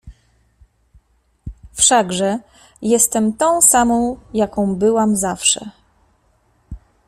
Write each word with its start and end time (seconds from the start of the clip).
Wszakże 1.73 2.39
jestem 2.81 3.33
tą 3.33 3.61
samą, 3.61 4.19
jaką 4.33 4.75
byłam 4.75 5.15
zawsze. 5.15 5.69